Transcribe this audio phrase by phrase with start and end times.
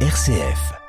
[0.00, 0.85] RCF.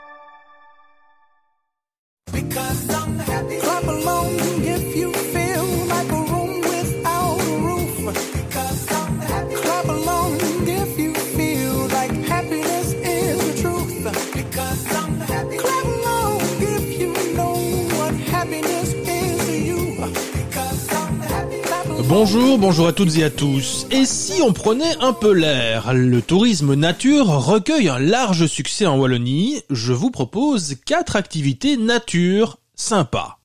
[22.09, 23.85] Bonjour, bonjour à toutes et à tous.
[23.91, 25.93] Et si on prenait un peu l'air?
[25.93, 29.61] Le tourisme nature recueille un large succès en Wallonie.
[29.69, 33.39] Je vous propose quatre activités nature sympas.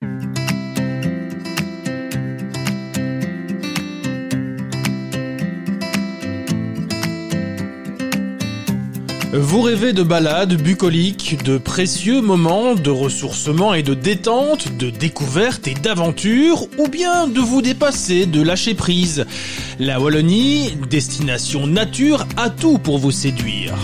[9.34, 15.66] Vous rêvez de balades bucoliques, de précieux moments de ressourcement et de détente, de découverte
[15.66, 19.24] et d'aventure, ou bien de vous dépasser, de lâcher prise.
[19.78, 23.74] La Wallonie, destination nature, a tout pour vous séduire.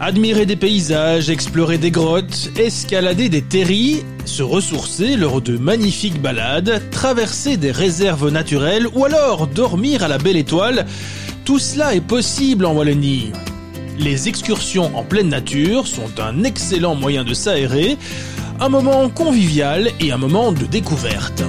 [0.00, 6.82] Admirer des paysages, explorer des grottes, escalader des terris, se ressourcer lors de magnifiques balades,
[6.90, 10.86] traverser des réserves naturelles ou alors dormir à la belle étoile,
[11.44, 13.32] tout cela est possible en Wallonie.
[13.98, 17.98] Les excursions en pleine nature sont un excellent moyen de s'aérer,
[18.60, 21.42] un moment convivial et un moment de découverte.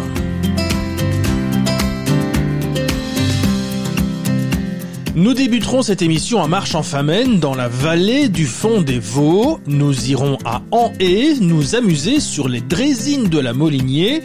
[5.16, 9.62] Nous débuterons cette émission à marche en famenne dans la vallée du fond des Vaux.
[9.66, 14.24] Nous irons à Anhé nous amuser sur les drésines de la Molinier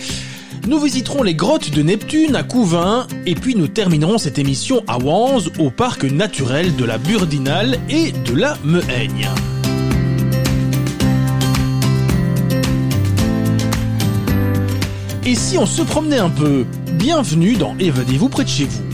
[0.66, 4.98] nous visiterons les grottes de Neptune à Couvin et puis nous terminerons cette émission à
[4.98, 9.28] Wanze au parc naturel de la Burdinale et de la Mehaigne.
[15.25, 16.64] Et si on se promenait un peu
[17.00, 18.89] Bienvenue dans Évadez-vous près de chez vous.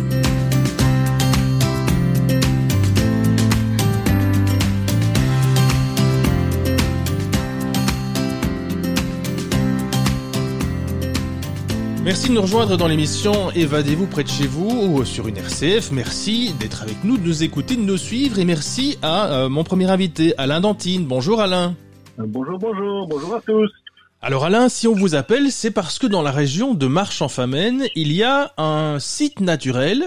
[12.06, 15.90] Merci de nous rejoindre dans l'émission Évadez-vous près de chez vous ou sur une RCF.
[15.90, 19.64] Merci d'être avec nous, de nous écouter, de nous suivre et merci à euh, mon
[19.64, 21.04] premier invité, Alain Dantine.
[21.04, 21.74] Bonjour Alain.
[22.16, 23.72] Bonjour, bonjour, bonjour à tous.
[24.22, 28.12] Alors Alain, si on vous appelle, c'est parce que dans la région de Marche-en-Famenne, il
[28.12, 30.04] y a un site naturel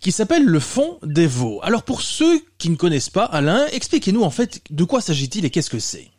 [0.00, 1.58] qui s'appelle le Fond des Vaux.
[1.64, 5.50] Alors pour ceux qui ne connaissent pas, Alain, expliquez-nous en fait de quoi s'agit-il et
[5.50, 6.13] qu'est-ce que c'est?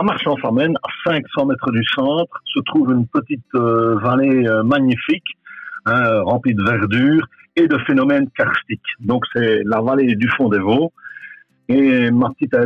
[0.00, 5.36] À Marchand-Famenne, à 500 mètres du centre, se trouve une petite euh, vallée euh, magnifique,
[5.84, 8.80] hein, remplie de verdure et de phénomènes karstiques.
[9.00, 10.90] Donc c'est la vallée du fond des Vaux.
[11.68, 12.64] Et ma petite hein,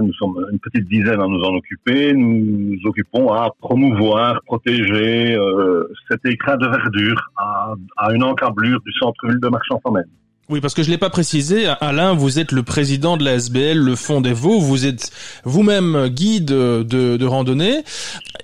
[0.00, 5.36] nous sommes une petite dizaine à nous en occuper, nous nous occupons à promouvoir, protéger
[5.36, 7.74] euh, cet écrin de verdure à,
[8.14, 10.08] une encablure du centre-ville de Marchand-Famenne.
[10.50, 13.76] Oui, parce que je l'ai pas précisé, Alain, vous êtes le président de la SBL,
[13.76, 15.10] le Fond des Vaux, vous êtes
[15.44, 16.82] vous-même guide de,
[17.18, 17.82] de randonnée.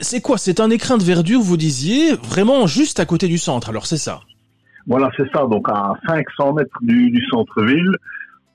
[0.00, 0.36] C'est quoi?
[0.36, 3.96] C'est un écrin de verdure, vous disiez, vraiment juste à côté du centre, alors c'est
[3.96, 4.20] ça?
[4.86, 7.96] Voilà, c'est ça, donc à 500 mètres du, du centre-ville,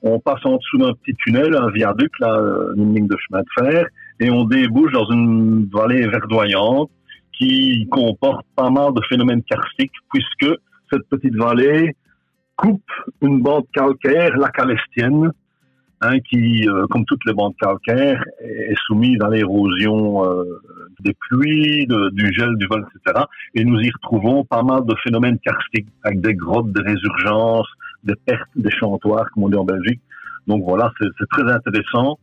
[0.02, 2.40] on passe en dessous d'un petit tunnel, un viaduc, là,
[2.76, 3.84] une ligne de chemin de fer,
[4.20, 6.90] et on débouche dans une vallée verdoyante
[7.36, 10.54] qui comporte pas mal de phénomènes karstiques, puisque
[10.92, 11.96] cette petite vallée
[12.60, 12.82] coupe
[13.22, 15.32] une bande calcaire, la calestienne,
[16.02, 20.60] hein, qui, euh, comme toutes les bandes calcaires, est soumise à l'érosion euh,
[21.00, 23.24] des pluies, du gel, du vol, etc.
[23.54, 27.68] Et nous y retrouvons pas mal de phénomènes karstiques, avec des grottes, des résurgences,
[28.04, 30.00] des pertes, des chantoirs, comme on dit en Belgique.
[30.46, 32.18] Donc voilà, c'est très intéressant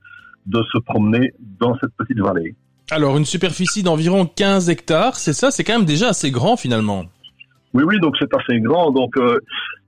[0.45, 2.55] de se promener dans cette petite vallée.
[2.89, 7.05] Alors, une superficie d'environ 15 hectares, c'est ça C'est quand même déjà assez grand finalement.
[7.77, 8.89] Oui, oui, donc c'est assez grand.
[8.89, 9.37] Donc euh,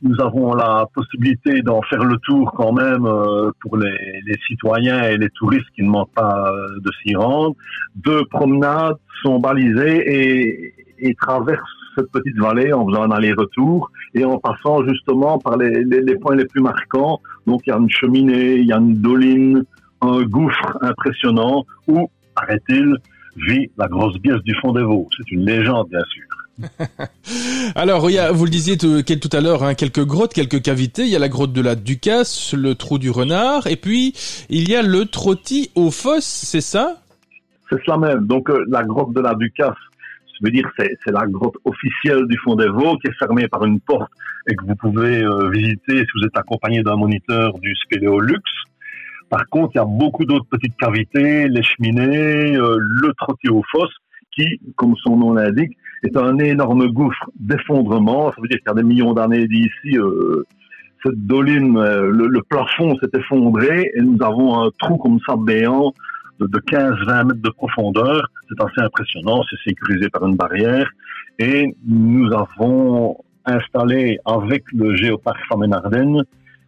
[0.04, 5.18] nous avons la possibilité d'en faire le tour quand même euh, pour les, citoyens et
[5.18, 7.56] les touristes qui ne manquent pas euh, de s'y rendre.
[7.96, 11.60] Deux promenades sont balisées et, et traversent
[11.98, 16.36] cette petite vallée en faisant un aller-retour et en passant justement par les, les, points
[16.36, 17.20] les plus marquants.
[17.48, 19.64] Donc il y a une cheminée, il y a une doline,
[20.02, 22.97] un gouffre impressionnant où, paraît-il,
[23.35, 25.08] vit la grosse biesse du fond des Vaux.
[25.18, 26.39] C'est une légende, bien sûr.
[27.76, 28.02] Alors,
[28.34, 31.03] vous le disiez tout, à l'heure, hein, quelques grottes, quelques cavités.
[31.03, 34.14] Il y a la grotte de la Ducasse, le trou du renard, et puis
[34.50, 36.97] il y a le trottis aux fosses, c'est ça?
[37.70, 38.26] C'est cela même.
[38.26, 42.38] Donc, euh, la grotte de la Ducasse, ça veut dire c'est, la grotte officielle du
[42.38, 44.11] fond des Vaux, qui est fermée par une porte
[44.50, 48.41] et que vous pouvez euh, visiter si vous êtes accompagné d'un moniteur du Spéléolux.
[49.29, 53.64] Par contre, il y a beaucoup d'autres petites cavités, les cheminées, euh, le trottis aux
[53.72, 53.94] fosses,
[54.32, 58.31] qui, comme son nom l'indique, est un énorme gouffre d'effondrement.
[58.31, 60.46] Ça veut dire qu'il y a des millions d'années d'ici, euh,
[61.03, 65.93] cette doline, euh, le, plafond s'est effondré et nous avons un trou comme ça béant
[66.40, 68.28] de, 15-20 mètres de profondeur.
[68.49, 70.90] C'est assez impressionnant, c'est sécurisé par une barrière.
[71.37, 76.23] Et nous avons installé avec le géoparc Famen Ardennes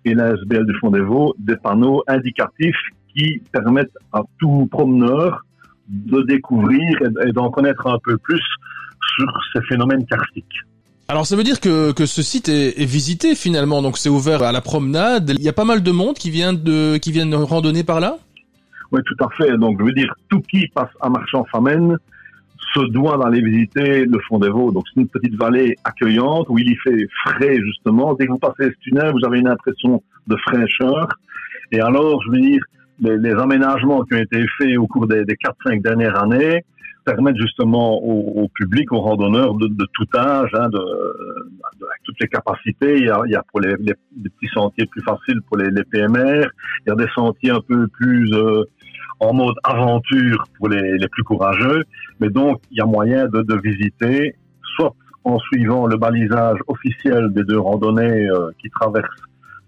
[0.05, 2.79] et la SBL du Fond des Vaux des panneaux indicatifs
[3.13, 5.45] qui permettent à tout promeneur
[5.89, 8.41] de découvrir et d'en connaître un peu plus
[9.15, 10.45] sur ces phénomènes karstiques.
[11.07, 14.43] Alors ça veut dire que, que ce site est, est visité finalement, donc c'est ouvert
[14.43, 15.31] à la promenade.
[15.37, 18.17] Il y a pas mal de monde qui vient de qui viennent randonner par là?
[18.91, 19.57] Oui, tout à fait.
[19.57, 21.97] Donc je veux dire, tout qui passe à Marchand-Famenne
[22.73, 24.71] se doit d'aller visiter le fond des Vaux.
[24.71, 28.13] Donc c'est une petite vallée accueillante où il y fait frais justement.
[28.13, 31.09] Dès que vous passez ce tunnel, vous avez une impression de fraîcheur.
[31.73, 32.61] Et alors, je veux dire,
[32.99, 36.63] les, les aménagements qui ont été faits au cours des, des 4-5 dernières années,
[37.03, 42.97] permettre justement au, public, aux randonneurs de, tout âge, hein, de, avec toutes les capacités.
[42.97, 43.93] Il y a, il y a pour les, les,
[44.23, 46.47] petits sentiers plus faciles pour les, les, PMR,
[46.85, 48.63] il y a des sentiers un peu plus euh,
[49.19, 51.83] en mode aventure pour les, les, plus courageux.
[52.19, 54.35] Mais donc, il y a moyen de, de visiter,
[54.75, 54.93] soit
[55.23, 59.07] en suivant le balisage officiel des deux randonnées euh, qui traversent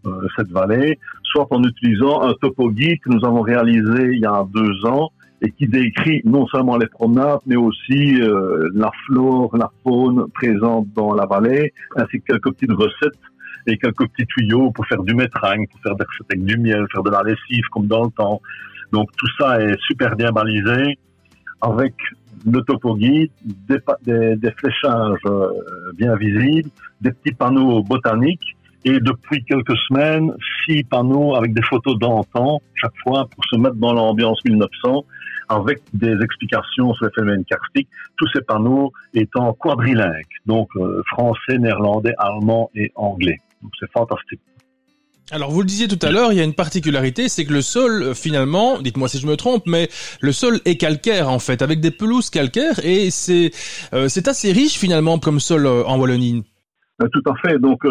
[0.06, 4.26] euh, cette vallée, soit en utilisant un topo guide que nous avons réalisé il y
[4.26, 5.12] a deux ans
[5.44, 10.88] et qui décrit non seulement les promenades, mais aussi euh, la flore, la faune présente
[10.96, 13.20] dans la vallée, ainsi que quelques petites recettes
[13.68, 16.86] et quelques petits tuyaux pour faire du métringue, pour faire des recettes avec du miel,
[16.94, 18.42] faire de la lessive comme dans le temps.
[18.94, 20.98] Donc tout ça est super bien balisé
[21.62, 21.94] avec
[22.46, 25.50] le topo guide, des, des, des fléchages euh,
[25.98, 26.70] bien visibles,
[27.02, 28.56] des petits panneaux botaniques
[28.86, 30.34] et depuis quelques semaines,
[30.66, 35.06] six panneaux avec des photos d'antan, chaque fois pour se mettre dans l'ambiance 1900
[35.50, 41.58] avec des explications sur les phénomènes karstiques, tous ces panneaux étant quadrilingues, donc euh, français,
[41.58, 43.38] néerlandais, allemand et anglais.
[43.62, 44.42] Donc c'est fantastique.
[45.32, 47.62] Alors vous le disiez tout à l'heure, il y a une particularité, c'est que le
[47.62, 49.90] sol euh, finalement, dites-moi si je me trompe, mais
[50.22, 53.52] le sol est calcaire en fait, avec des pelouses calcaires et c'est
[53.94, 56.44] euh, c'est assez riche finalement comme sol en Wallonie.
[57.00, 57.60] Tout à fait.
[57.60, 57.82] Donc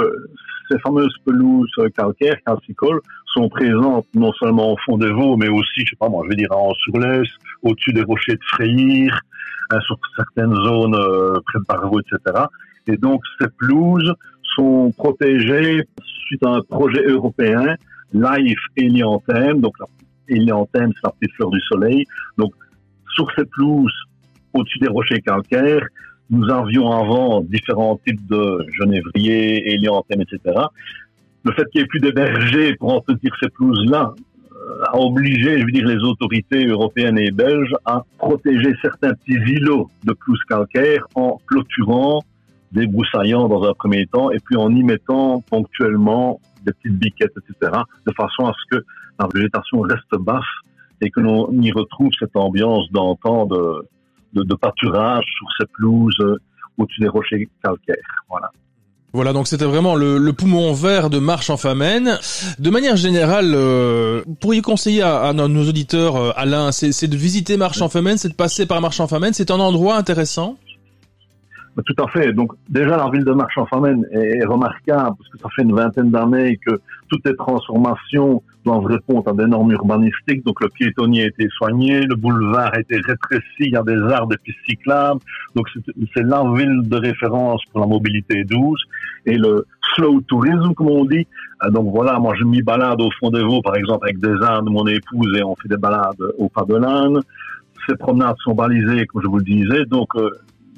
[0.70, 3.00] ces fameuses pelouses calcaires, calcicoles,
[3.32, 6.30] sont présentes non seulement au fond des Vaux, mais aussi, je sais pas moi, je
[6.30, 7.28] vais dire en Surlès,
[7.62, 9.20] au-dessus des rochers de Freyir,
[9.70, 12.44] hein, sur certaines zones euh, près de Barreau, etc.
[12.86, 14.12] Et donc, ces pelouses
[14.54, 15.82] sont protégées
[16.26, 17.76] suite à un projet européen,
[18.12, 19.74] Life Elianthem, donc
[20.28, 22.04] Elianthem, c'est la petite fleur du soleil.
[22.36, 22.52] Donc,
[23.14, 23.94] sur ces pelouses,
[24.52, 25.86] au-dessus des rochers calcaires,
[26.30, 30.60] nous avions avant différents types de genévriers, hélianthèmes, etc.
[31.44, 34.14] Le fait qu'il n'y ait plus de bergers pour entretenir ces pelouses-là
[34.52, 39.38] euh, a obligé, je veux dire, les autorités européennes et belges à protéger certains petits
[39.38, 42.22] îlots de pelouses calcaires en clôturant,
[42.70, 47.72] débroussaillant dans un premier temps, et puis en y mettant ponctuellement des petites biquettes, etc.,
[48.06, 48.84] de façon à ce que
[49.18, 50.44] la végétation reste basse
[51.00, 53.88] et que l'on y retrouve cette ambiance d'antan de,
[54.32, 56.38] de, pâturage sur ces pelouses euh,
[56.78, 58.24] au-dessus des rochers calcaires.
[58.28, 58.50] Voilà.
[59.14, 62.18] Voilà, donc c'était vraiment le, poumon vert de Marche en Famenne.
[62.58, 67.82] De manière générale, euh, pourriez conseiller à, nos auditeurs, euh, Alain, c'est de visiter Marche
[67.82, 70.56] en Famenne, c'est de passer par Marche en Famenne, c'est un endroit intéressant?
[71.86, 72.32] Tout à fait.
[72.32, 76.58] Donc déjà la ville de Marche-en-Famenne est remarquable parce que ça fait une vingtaine d'années
[76.66, 76.78] que
[77.12, 80.42] toutes les transformations doivent répondre à des normes urbanistiques.
[80.46, 84.00] Donc le piétonnier a été soigné, le boulevard a été rétréci, il y a des
[84.00, 85.20] arts des pistes cyclables.
[85.54, 85.66] Donc
[86.14, 88.82] c'est la ville de référence pour la mobilité douce
[89.26, 91.26] et le slow tourism comme on dit.
[91.64, 94.42] Euh, donc voilà, moi je m'y balade au fond des Vaux par exemple avec des
[94.42, 97.20] ânes de mon épouse et on fait des balades au pas de l'âne
[97.88, 99.84] ces promenades sont balisées, comme je vous le disais.
[99.86, 100.30] Donc, euh,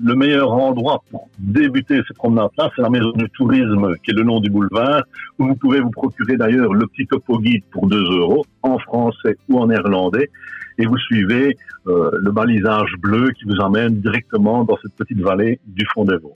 [0.03, 4.25] le meilleur endroit pour débuter ces promenades-là, c'est la maison du tourisme, qui est le
[4.25, 5.03] nom du boulevard,
[5.39, 9.37] où vous pouvez vous procurer d'ailleurs le petit topo guide pour 2 euros, en français
[9.49, 10.31] ou en néerlandais,
[10.79, 15.61] et vous suivez euh, le balisage bleu qui vous amène directement dans cette petite vallée
[15.67, 16.35] du fond des Vaux.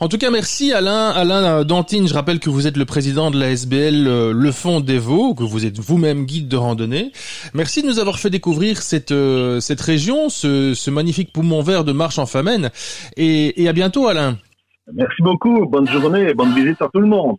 [0.00, 1.10] En tout cas, merci Alain.
[1.10, 4.80] Alain Dantine, je rappelle que vous êtes le président de la SBL euh, Le Fond
[4.80, 7.12] des Vaux, que vous êtes vous-même guide de randonnée.
[7.52, 11.84] Merci de nous avoir fait découvrir cette, euh, cette région, ce, ce magnifique poumon vert
[11.84, 12.70] de Marche en Famenne.
[13.18, 14.38] Et, et à bientôt Alain.
[14.90, 15.66] Merci beaucoup.
[15.66, 17.36] Bonne journée et bonne visite à tout le monde.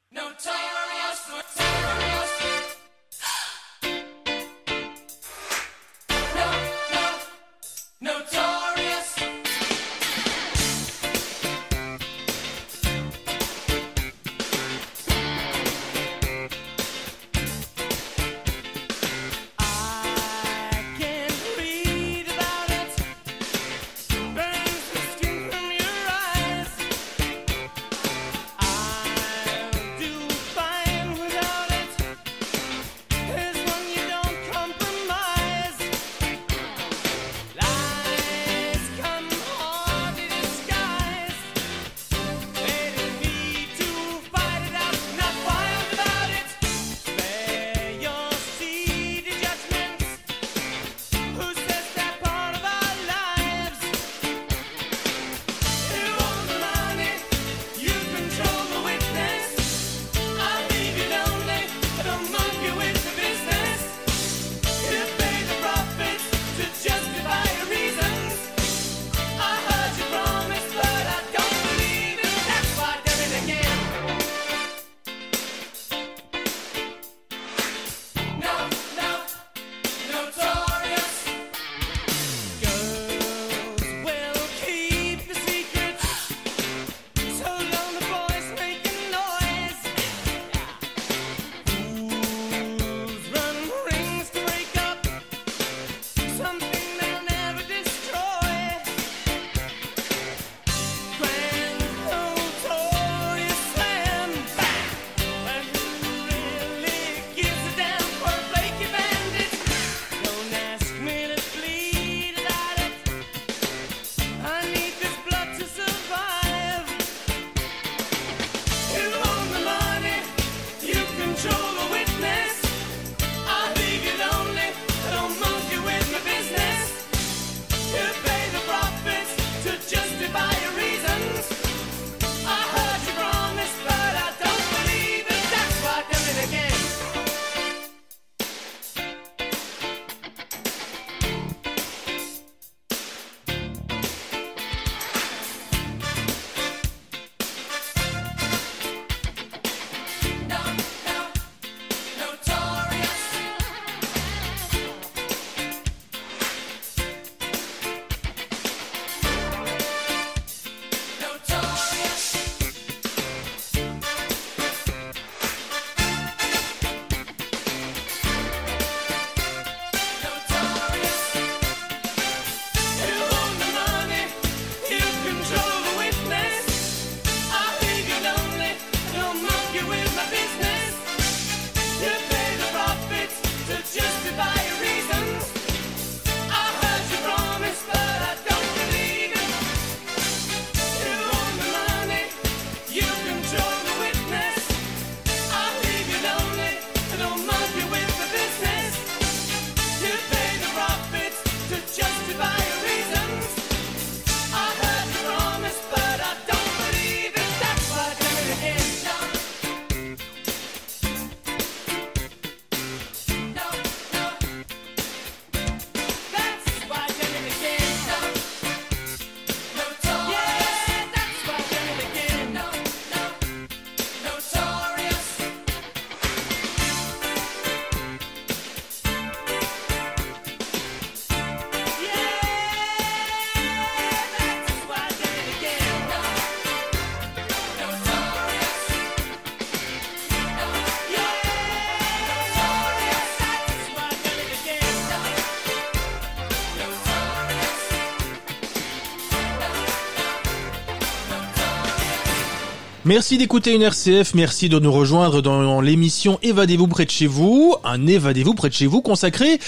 [253.13, 257.75] Merci d'écouter une RCF, merci de nous rejoindre dans l'émission Évadez-vous près de chez vous,
[257.83, 259.59] un Évadez-vous près de chez vous consacré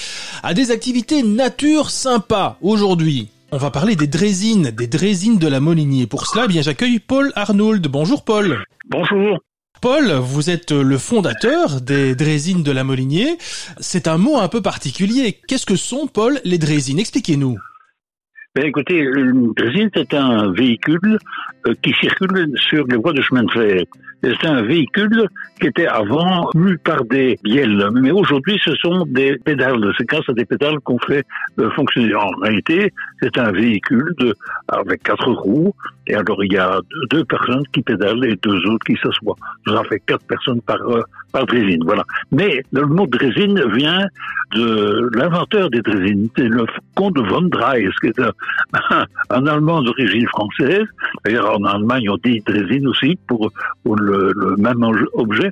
[0.43, 2.57] à des activités nature sympas.
[2.61, 6.07] Aujourd'hui, on va parler des drésines, des drésines de la Molinier.
[6.07, 7.85] Pour cela, eh bien j'accueille Paul Arnould.
[7.89, 8.63] Bonjour Paul.
[8.87, 9.39] Bonjour.
[9.81, 13.37] Paul, vous êtes le fondateur des drésines de la Molinier.
[13.81, 15.41] C'est un mot un peu particulier.
[15.49, 17.57] Qu'est-ce que sont, Paul, les drésines Expliquez-nous.
[18.55, 21.17] Ben écoutez, une drésine, c'est un véhicule
[21.65, 23.83] euh, qui circule sur les voies de chemin de fer.
[24.23, 25.27] C'est un véhicule
[25.59, 29.91] qui était avant mu par des bielles, mais aujourd'hui ce sont des pédales.
[29.97, 31.25] C'est grâce à des pédales qu'on fait
[31.57, 32.13] euh, fonctionner.
[32.13, 32.93] En réalité,
[33.23, 34.35] c'est un véhicule de,
[34.67, 35.73] avec quatre roues,
[36.05, 36.79] et alors il y a
[37.09, 39.35] deux personnes qui pédalent et deux autres qui s'assoient.
[39.65, 41.01] Ça fait quatre personnes par euh,
[41.33, 42.03] par drésine, voilà.
[42.31, 44.05] Mais le mot drésine vient
[44.55, 48.31] de l'inventeur des drésines, c'est le comte von Drais, qui est un,
[49.29, 50.85] un Allemand d'origine française.
[51.23, 53.49] D'ailleurs, en Allemagne, on dit drésine aussi pour,
[53.85, 54.83] le, même
[55.13, 55.51] objet.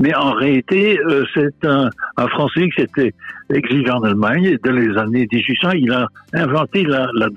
[0.00, 1.90] Mais en réalité, euh, c'est un,
[2.28, 3.14] Français qui s'était
[3.52, 4.56] exilé en Allemagne.
[4.64, 7.28] Dans les années 1800, il a inventé la, la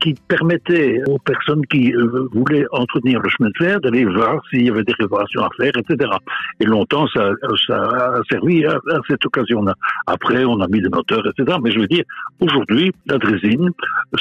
[0.00, 4.66] qui permettait aux personnes qui euh, voulaient entretenir le chemin de fer d'aller voir s'il
[4.66, 6.10] y avait des réparations à faire, etc.
[6.60, 7.30] Et longtemps, ça,
[7.66, 9.74] ça a servi à, à cette occasion-là.
[10.06, 11.58] Après, on a mis des moteurs, etc.
[11.62, 12.04] Mais je veux dire,
[12.40, 13.70] aujourd'hui, la drésine,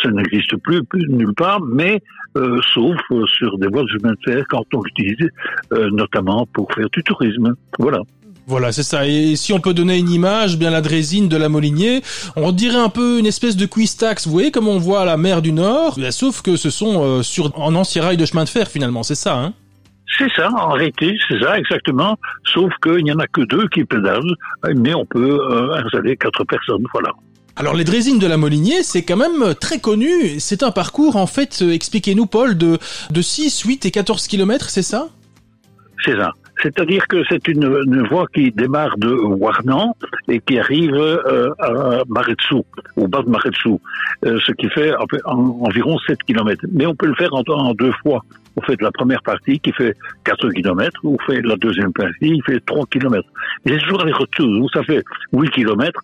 [0.01, 2.01] ça n'existe plus, plus nulle part, mais
[2.37, 5.29] euh, sauf sur des voies de chemin de fer quand on l'utilise,
[5.73, 7.55] euh, notamment pour faire du tourisme.
[7.79, 8.01] Voilà.
[8.47, 9.05] Voilà, c'est ça.
[9.05, 12.01] Et si on peut donner une image, bien la drésine de la Molinier,
[12.37, 14.25] on dirait un peu une espèce de cuistax.
[14.25, 17.51] Vous voyez comme on voit la mer du Nord, sauf que ce sont euh, sur
[17.59, 19.53] en ancien rail de chemin de fer finalement, c'est ça, hein?
[20.17, 22.17] C'est ça, en réalité, c'est ça, exactement.
[22.53, 24.33] Sauf qu'il n'y en a que deux qui pédalent,
[24.77, 27.09] mais on peut euh, installer quatre personnes, voilà.
[27.57, 30.39] Alors les drésines de la Molinier, c'est quand même très connu.
[30.39, 32.77] C'est un parcours, en fait, euh, expliquez-nous Paul, de,
[33.11, 35.09] de 6, 8 et 14 kilomètres, c'est ça?
[36.05, 36.31] C'est ça.
[36.61, 39.93] C'est-à-dire que c'est une, une, voie qui démarre de Warnan
[40.27, 43.79] et qui arrive euh, à Maretsou, au bas de Maretsou,
[44.25, 44.93] euh, ce qui fait
[45.25, 46.65] en, environ 7 km.
[46.71, 48.23] Mais on peut le faire en, deux fois.
[48.55, 52.41] On fait la première partie qui fait 4 km, on fait la deuxième partie qui
[52.41, 53.27] fait 3 km.
[53.65, 56.01] Et c'est toujours les retours, ça fait 8 km,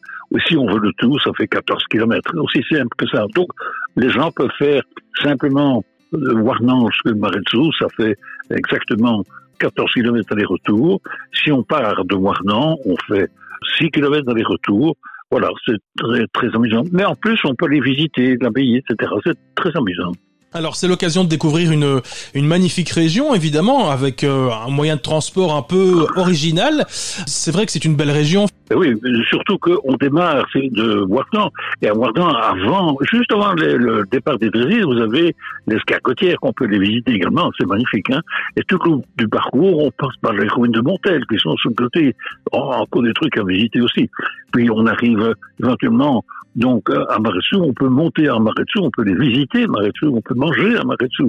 [0.48, 2.36] si on veut le tout, ça fait 14 km.
[2.38, 3.26] Aussi simple que ça.
[3.34, 3.48] Donc
[3.96, 4.84] les gens peuvent faire
[5.24, 5.84] simplement
[6.14, 8.18] euh, Warnan jusqu'à Maretsou, ça fait
[8.52, 9.24] exactement
[9.64, 11.02] 14 km aller-retour.
[11.34, 13.30] Si on part de Warnan, on fait
[13.78, 14.96] 6 km aller-retour.
[15.32, 16.84] Voilà, c'est très, très amusant.
[16.92, 19.12] Mais en plus, on peut les visiter, l'abbaye, etc.
[19.24, 20.12] C'est très amusant.
[20.56, 22.02] Alors c'est l'occasion de découvrir une,
[22.36, 26.86] une magnifique région, évidemment, avec euh, un moyen de transport un peu original.
[26.90, 28.46] C'est vrai que c'est une belle région.
[28.76, 29.00] Oui,
[29.30, 31.50] surtout qu'on démarre de Wardan.
[31.82, 35.36] Et à Wardan, avant, juste avant le, départ des Drésines, vous avez
[35.68, 37.52] l'escargotière qu'on peut les visiter également.
[37.58, 38.10] C'est magnifique.
[38.12, 38.22] Hein
[38.56, 41.56] et tout le long du parcours, on passe par les ruines de Montel, qui sont
[41.58, 42.16] sur le côté.
[42.52, 44.10] Encore des trucs à visiter aussi.
[44.52, 46.24] Puis on arrive éventuellement
[46.56, 50.22] donc à Maretsu, on peut monter à Maretsu, on peut les visiter à Maretsu, on
[50.22, 51.24] peut manger à Maretsu.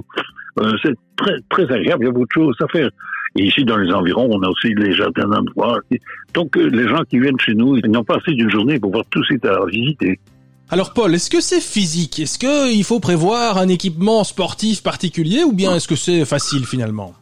[0.60, 2.90] Euh, c'est très très agréable, il y a beaucoup de choses à faire.
[3.36, 5.80] Et ici, dans les environs, on a aussi les jardins d'endroits.
[6.34, 8.92] Donc, euh, les gens qui viennent chez nous, ils n'ont pas assez d'une journée pour
[8.92, 10.20] voir tout ce qui à visiter.
[10.70, 12.20] Alors Paul, est-ce que c'est physique?
[12.20, 17.14] Est-ce qu'il faut prévoir un équipement sportif particulier ou bien est-ce que c'est facile finalement?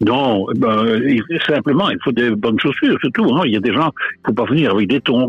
[0.00, 1.00] Non, ben,
[1.46, 3.24] simplement, il faut des bonnes chaussures, surtout.
[3.34, 3.42] Hein.
[3.46, 5.28] Il y a des gens, il faut pas venir avec des tongs,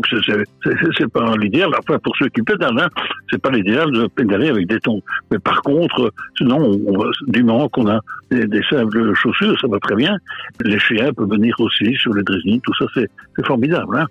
[0.98, 1.70] c'est pas l'idéal.
[1.78, 2.88] Enfin, pour ceux qui pédalent, hein,
[3.30, 5.00] c'est pas l'idéal de pédaler avec des tongs.
[5.30, 8.00] Mais par contre, sinon, on, du moment qu'on a
[8.30, 10.16] des, des, simples chaussures, ça va très bien.
[10.62, 13.96] Les chiens peuvent venir aussi sur les drésines, tout ça, c'est formidable.
[13.96, 14.06] Hein.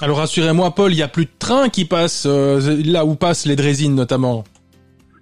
[0.00, 3.46] Alors rassurez-moi, Paul, il n'y a plus de train qui passe euh, là où passent
[3.46, 4.44] les drésines notamment.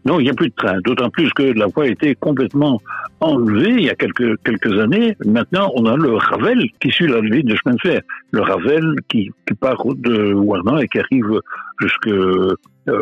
[0.06, 2.80] Non, il n'y a plus de train, d'autant plus que la voie a été complètement
[3.20, 5.14] enlevée il y a quelques, années.
[5.26, 8.00] Maintenant, on a le Ravel qui suit la ligne de chemin de fer.
[8.30, 11.40] Le Ravel qui, part de Warnan et qui arrive
[11.80, 12.54] jusque euh,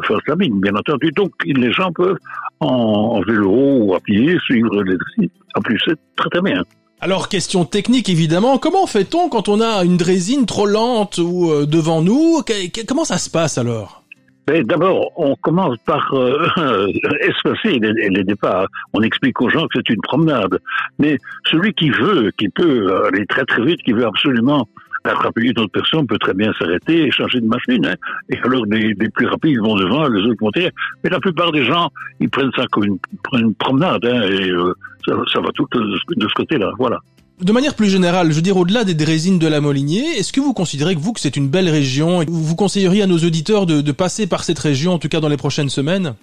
[0.05, 1.13] First-Lamine, bien entendu.
[1.13, 2.19] Donc, les gens peuvent
[2.61, 4.97] en, vélo ou à pied suivre les.
[5.55, 6.63] En plus, c'est très très bien.
[7.01, 11.65] Alors, question technique évidemment, comment fait-on quand on a une drésine trop lente ou euh,
[11.65, 12.43] devant nous?
[12.89, 14.03] Comment ça se passe alors?
[14.65, 16.47] D'abord, on commence par euh,
[17.21, 18.67] espacer les, les, départs.
[18.95, 20.59] On explique aux gens que c'est une promenade.
[20.99, 24.67] Mais celui qui veut, qui peut aller très très vite, qui veut absolument
[25.05, 27.87] attraper une autre personne, peut très bien s'arrêter et changer de machine.
[27.87, 27.95] Hein.
[28.31, 30.73] Et alors les, les, plus rapides vont devant, les autres vont derrière.
[31.05, 32.99] Mais la plupart des gens, ils prennent ça comme une,
[33.35, 34.05] une promenade.
[34.05, 34.73] Hein, et euh,
[35.07, 36.73] ça, ça, va tout de, de ce côté-là.
[36.79, 37.01] Voilà.
[37.41, 40.41] De manière plus générale, je veux dire au-delà des résines de la Molinier, est-ce que
[40.41, 43.65] vous considérez que vous que c'est une belle région et vous conseilleriez à nos auditeurs
[43.65, 46.15] de, de, passer par cette région, en tout cas dans les prochaines semaines?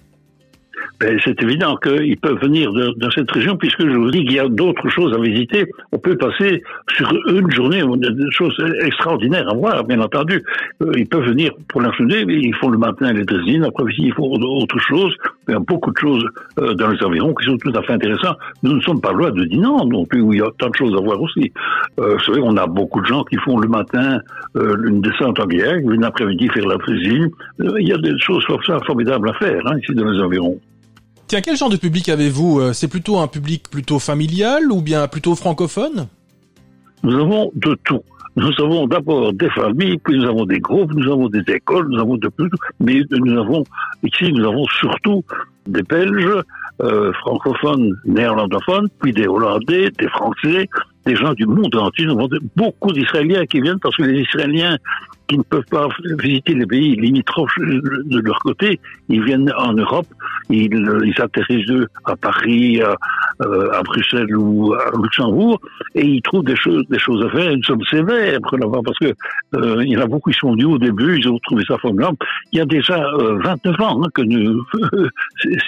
[1.00, 4.34] Ben, c'est évident qu'ils peuvent venir de, dans cette région, puisque je vous dis qu'il
[4.34, 5.66] y a d'autres choses à visiter.
[5.92, 6.62] On peut passer
[6.96, 10.42] sur une journée des choses extraordinaires à voir, bien entendu.
[10.82, 14.12] Euh, ils peuvent venir pour la journée, ils font le matin les dressines, après ils
[14.12, 15.14] font autre chose.
[15.48, 16.24] Il y a beaucoup de choses
[16.58, 18.38] euh, dans les environs qui sont tout à fait intéressantes.
[18.62, 20.74] Nous ne sommes pas loin de Dinan non plus, où il y a tant de
[20.76, 21.52] choses à voir aussi.
[22.00, 24.20] Euh, vous savez, on a beaucoup de gens qui font le matin
[24.56, 27.30] euh, une descente en bière, une après-midi faire la cuisine.
[27.60, 28.44] Euh, il y a des choses
[28.86, 30.58] formidables à faire hein, ici dans les environs.
[31.28, 35.08] Tiens, quel genre de public avez-vous euh, C'est plutôt un public plutôt familial ou bien
[35.08, 36.06] plutôt francophone?
[37.02, 38.02] Nous avons de tout.
[38.36, 42.00] Nous avons d'abord des familles, puis nous avons des groupes, nous avons des écoles, nous
[42.00, 43.64] avons de plus, mais nous avons
[44.04, 45.24] ici, nous avons surtout
[45.66, 46.42] des Belges,
[46.82, 50.68] euh, francophones, néerlandophones, puis des Hollandais, des Français,
[51.06, 52.06] des gens du monde entier.
[52.56, 54.76] Beaucoup d'Israéliens qui viennent parce que les Israéliens
[55.28, 55.88] qui ne peuvent pas
[56.18, 60.06] visiter les pays limitrophes de leur côté, ils viennent en Europe,
[60.50, 60.72] ils,
[61.04, 62.94] ils atterrissent à Paris, à,
[63.42, 65.60] euh, à, Bruxelles ou à Luxembourg,
[65.94, 67.56] et ils trouvent des choses, des choses à faire.
[67.56, 69.12] Nous sommes sévères là-bas parce que
[69.56, 71.76] euh, il y en a beaucoup qui sont venus au début, ils ont trouvé ça
[71.78, 72.16] formidable.
[72.52, 74.64] Il y a déjà euh, 29 ans hein, que nous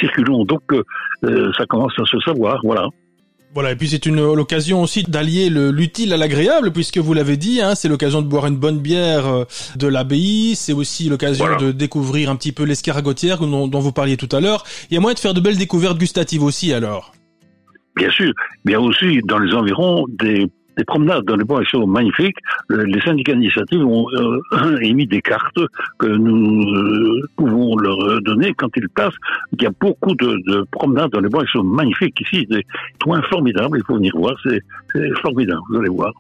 [0.01, 2.89] circulons, donc euh, ça commence à se savoir, voilà.
[3.55, 7.61] Voilà, et puis c'est une l'occasion aussi d'allier l'utile à l'agréable, puisque vous l'avez dit,
[7.63, 9.45] hein, c'est l'occasion de boire une bonne bière euh,
[9.77, 11.61] de l'abbaye, c'est aussi l'occasion voilà.
[11.61, 14.65] de découvrir un petit peu l'escaragotière dont, dont, vous parliez tout à l'heure.
[14.91, 17.13] Il y a moyen de faire de belles découvertes gustatives aussi alors.
[17.97, 18.33] Bien sûr,
[18.65, 20.47] mais il y a aussi dans les environs des
[20.79, 22.39] des promenades dans les bois sont magnifiques.
[22.71, 25.59] Les syndicats d'initiative ont euh, émis des cartes
[25.99, 29.19] que nous euh, pouvons leur donner quand ils passent.
[29.53, 32.65] Il y a beaucoup de, de promenades dans les bois qui sont magnifiques ici, des
[33.01, 33.79] points formidables.
[33.79, 34.63] Il faut venir voir, c'est
[35.21, 35.61] formidable.
[35.71, 36.13] Vous allez voir.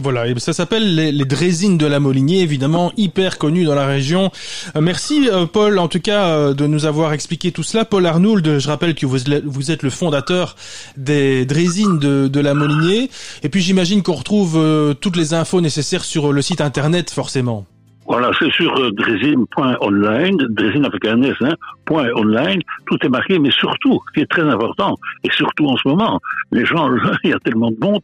[0.00, 3.86] Voilà, et ça s'appelle les, les Drésines de la Molinier, évidemment hyper connu dans la
[3.86, 4.30] région.
[4.76, 7.84] Euh, merci euh, Paul, en tout cas, euh, de nous avoir expliqué tout cela.
[7.84, 10.54] Paul Arnould, je rappelle que vous, êtes le fondateur
[10.96, 13.10] des Drésines de, de la Molinier.
[13.42, 17.66] Et puis j'imagine qu'on retrouve toutes les infos nécessaires sur le site internet, forcément.
[18.08, 23.38] Voilà, c'est sur euh, dresine.online, dresine avec un S, hein, point online, tout est marqué,
[23.38, 26.18] mais surtout, ce qui est très important, et surtout en ce moment,
[26.50, 26.88] les gens,
[27.24, 28.00] il y a tellement de monde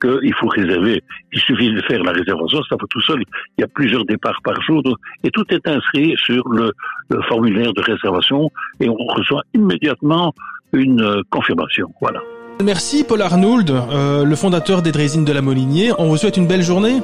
[0.00, 1.02] qu'il faut réserver.
[1.32, 3.20] Il suffit de faire la réservation, ça va tout seul.
[3.56, 4.82] Il y a plusieurs départs par jour,
[5.24, 6.72] et tout est inscrit sur le,
[7.10, 10.32] le formulaire de réservation, et on reçoit immédiatement
[10.72, 11.88] une euh, confirmation.
[12.00, 12.20] Voilà.
[12.62, 15.92] Merci Paul Arnould, euh, le fondateur des Drésines de la Molinier.
[15.98, 17.00] On vous souhaite une belle journée.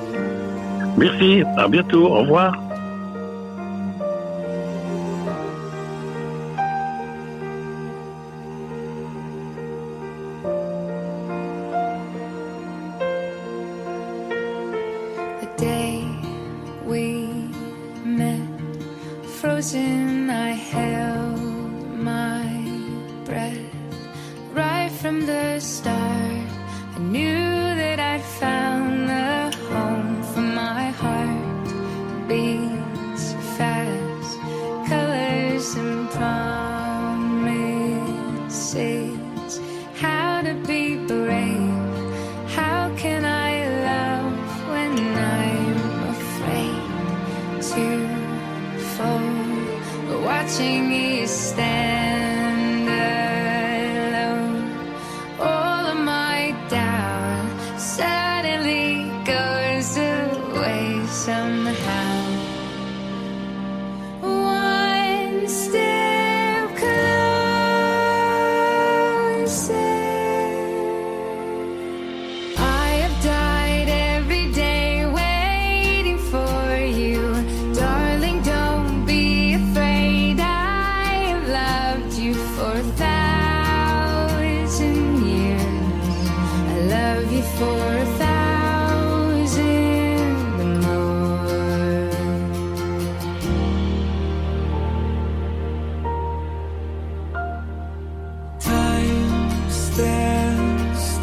[0.97, 2.55] Merci, à bientôt, au revoir.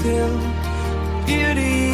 [0.01, 0.35] still
[1.27, 1.90] beauty.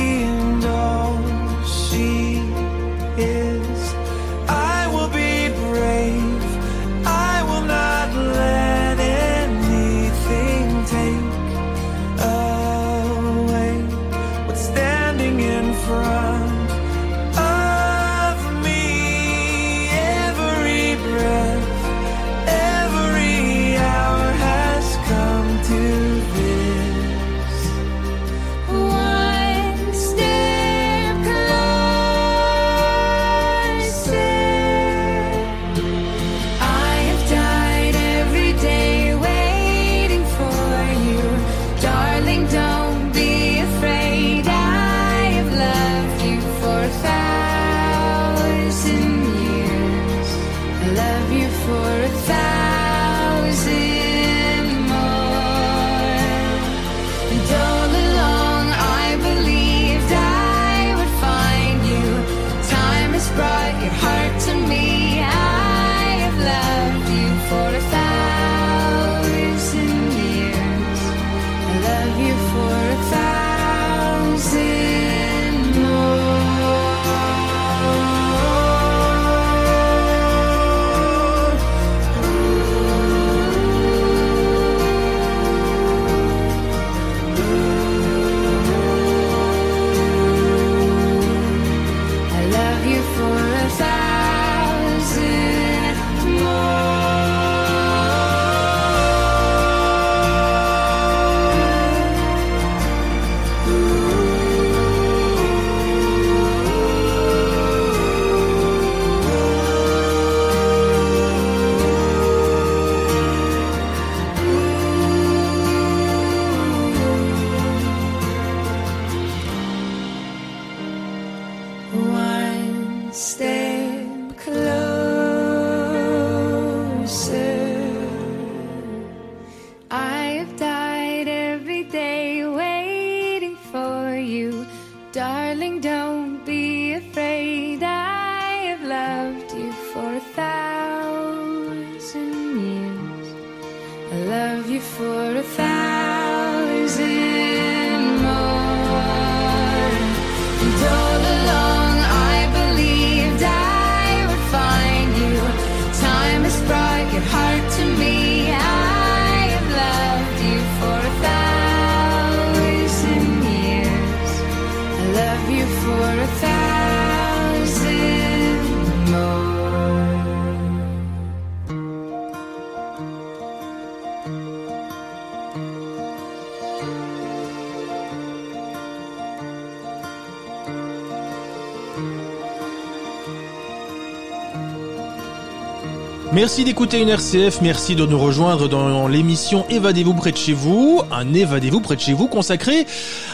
[186.33, 191.01] Merci d'écouter une RCF, merci de nous rejoindre dans l'émission Évadez-vous près de chez vous,
[191.09, 192.85] un Évadez-vous près de chez vous consacré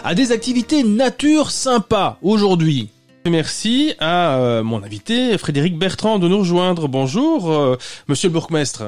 [0.03, 2.89] à des activités nature sympas aujourd'hui.
[3.25, 6.87] Merci à euh, mon invité Frédéric Bertrand de nous rejoindre.
[6.87, 7.77] Bonjour, euh,
[8.07, 8.83] monsieur le bourgmestre.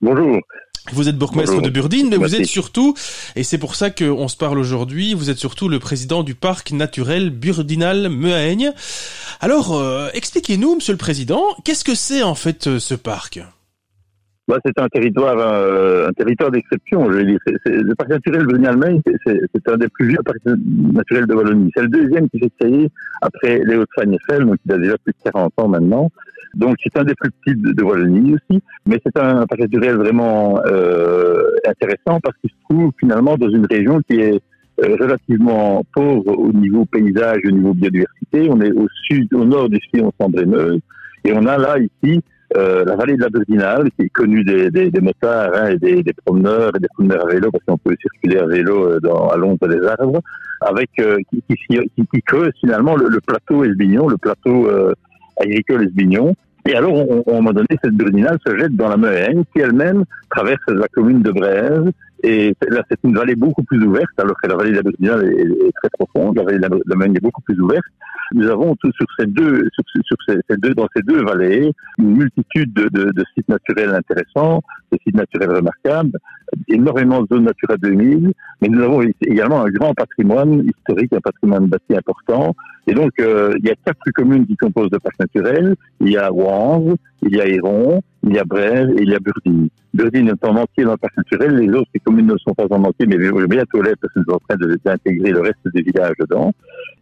[0.00, 0.38] Bonjour.
[0.92, 1.62] Vous êtes bourgmestre Bonjour.
[1.66, 2.94] de Burdine, mais vous êtes surtout,
[3.36, 6.72] et c'est pour ça qu'on se parle aujourd'hui, vous êtes surtout le président du parc
[6.72, 8.72] naturel Burdinal Mehaigne.
[9.40, 13.40] Alors, euh, expliquez-nous, monsieur le président, qu'est-ce que c'est en fait euh, ce parc?
[14.48, 17.12] Bah, c'est un territoire, euh, un territoire d'exception.
[17.12, 20.38] Je dire, le parc naturel Brunel-Maine, c'est- c'est c'est un des plus vieux parcs
[20.94, 21.70] naturels de Wallonie.
[21.76, 22.88] C'est le deuxième qui s'est créé
[23.20, 26.10] après les Hauts-de-Fagnefel, donc il a déjà plus de 40 ans maintenant.
[26.54, 29.96] Donc c'est un des plus petits de, de Wallonie aussi, mais c'est un parc naturel
[29.96, 34.40] vraiment euh, intéressant parce qu'il se trouve finalement dans une région qui est
[34.82, 38.48] euh, relativement pauvre au niveau paysage, au niveau biodiversité.
[38.50, 40.80] On est au sud, au nord du Sion sans Brémeuse,
[41.24, 42.22] et on a là ici
[42.56, 45.76] euh, la vallée de la Burdinale, qui est connue des, des, des motards hein, et
[45.76, 49.00] des, des promeneurs et des promeneurs à vélo, parce qu'on peut circuler à vélo euh,
[49.00, 50.20] dans, à l'ombre des arbres,
[50.62, 51.56] avec euh, qui, qui,
[51.94, 54.92] qui, qui creuse finalement le, le plateau Esbignon, le plateau euh,
[55.40, 56.34] agricole Esbignon.
[56.68, 59.42] Et alors, on, on, à un moment donné, cette Burdinale se jette dans la Mehaigne,
[59.52, 61.90] qui elle-même traverse la commune de Brèze.
[62.24, 65.24] Et là, c'est une vallée beaucoup plus ouverte, alors que la vallée de la Burdinale
[65.26, 66.36] est, très profonde.
[66.36, 67.84] La vallée de la, Mehaigne est beaucoup plus ouverte.
[68.34, 72.72] Nous avons tout sur ces deux, sur, ces, deux, dans ces deux vallées, une multitude
[72.74, 76.18] de, sites naturels intéressants, de sites naturels remarquables,
[76.68, 81.66] énormément de zones Natura 2000, mais nous avons également un grand patrimoine historique, un patrimoine
[81.68, 82.54] bâti important.
[82.86, 85.74] Et donc, euh, il y a quatre communes qui composent le parc naturel.
[86.00, 89.14] Il y a Wange, il y a Héron, il y a Brève et il y
[89.14, 89.68] a Burdine.
[89.94, 91.56] Burdine est en entier dans le parc naturel.
[91.56, 94.54] Les autres communes ne sont pas en entier, mais bientôt l'être parce nous sommes en
[94.56, 96.52] train d'intégrer le reste des villages dedans.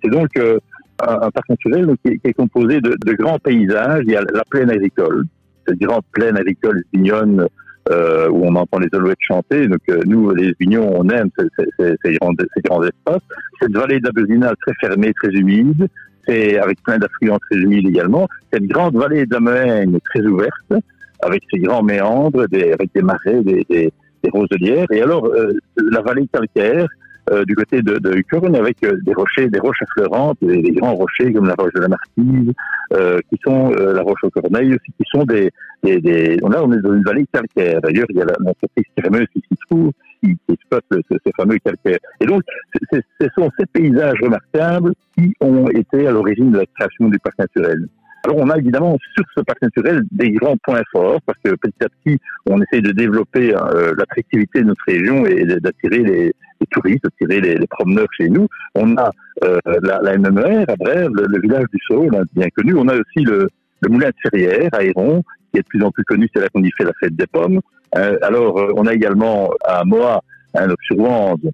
[0.02, 0.59] C'est donc euh,
[1.00, 4.02] un, parc naturel qui, est, composé de, grands paysages.
[4.07, 5.24] Il y a la plaine agricole,
[5.66, 7.46] cette grande plaine agricole vignonne
[7.90, 9.66] euh, où on entend les alouettes chanter.
[9.68, 11.46] Donc euh, nous, les vignons, on aime ces,
[11.79, 13.22] ces, ces, grands, ces grands espaces.
[13.61, 15.88] Cette vallée de la Burdinale très fermée, très humide,
[16.29, 18.29] et avec plein d'affluents très humides également.
[18.52, 20.85] Cette grande vallée de la très ouverte,
[21.20, 24.87] avec ses grands méandres, des, avec des marais, des, des, des roselières.
[24.90, 26.87] Et alors, euh, la vallée calcaire,
[27.31, 31.33] euh, du côté de, de avec euh, des rochers, des roches affleurantes, des, grands rochers
[31.33, 32.52] comme la roche de la Marquise,
[32.92, 35.50] euh, qui sont euh, la roche aux corneilles aussi, qui sont des,
[35.83, 36.37] des, des...
[36.37, 37.81] Là, on est dans une vallée calcaire.
[37.81, 39.90] D'ailleurs, il y a l'entreprise crémeuse qui s'y trouve,
[40.22, 41.98] qui, qui exploite ce, ce fameux calcaire.
[42.20, 42.42] Et donc,
[42.92, 47.38] ce sont ces paysages remarquables qui ont été à l'origine de la création du parc
[47.38, 47.88] naturel.
[48.26, 51.84] Alors, on a évidemment sur ce parc naturel des grands points forts, parce que petit
[51.84, 52.18] à petit,
[52.50, 56.24] on essaie de développer euh, l'attractivité de notre région et d'attirer les,
[56.60, 58.48] les touristes, d'attirer les, les promeneurs chez nous.
[58.74, 59.12] On a
[59.44, 62.74] euh, la, la MMR à Brève, le, le village du Saule, hein, bien connu.
[62.74, 63.48] On a aussi le,
[63.82, 66.48] le moulin de Ferrières à Héron, qui est de plus en plus connu, c'est là
[66.52, 67.60] qu'on y fait la fête des pommes.
[67.96, 70.20] Euh, alors, euh, on a également à Moa,
[70.54, 71.52] hein, Wande,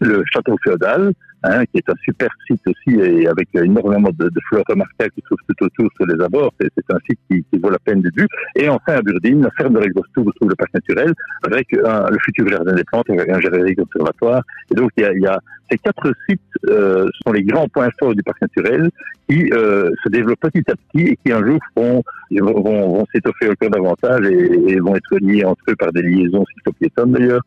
[0.00, 1.12] le château féodal,
[1.44, 5.26] hein, qui est un super site aussi et avec énormément de, fleurs remarquables qui se
[5.26, 6.52] trouvent tout autour sur les abords.
[6.60, 8.26] C'est un site qui, qui vaut la peine d'être vu.
[8.56, 11.12] Et enfin à Burdine, la ferme de l'Exhaustou retrouve le parc naturel
[11.46, 14.42] avec un- le futur jardin des plantes, avec un jardin conservatoire.
[14.70, 15.38] Et donc il y a, y a
[15.70, 18.90] ces quatre sites euh, sont les grands points forts du parc naturel
[19.28, 22.62] qui euh, se développent petit à petit et qui un jour vont, vont,
[22.94, 27.12] vont s'étoffer encore davantage et, et vont être liés entre eux par des liaisons cyclopiétonnes
[27.12, 27.42] d'ailleurs.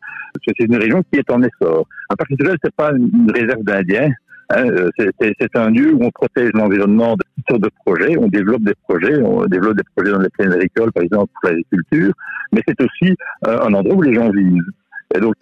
[0.46, 1.86] C'est une région qui est en essor.
[2.10, 3.62] Un parc naturel, c'est pas une réserve
[4.54, 8.28] Hein, euh, c'est- un lieu où on protège l'environnement de toutes sortes de projets, on
[8.28, 12.12] développe des projets, on développe des projets dans les plaines agricoles, par exemple pour l'agriculture,
[12.52, 13.16] mais c'est aussi
[13.46, 14.62] euh, un endroit où les gens vivent.
[15.14, 15.34] Et donc,